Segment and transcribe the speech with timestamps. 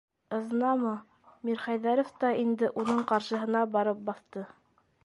[0.35, 0.93] Ызнамо,-
[1.49, 4.51] Мирхәйҙәров та инде уның ҡаршыһына барып баҫты.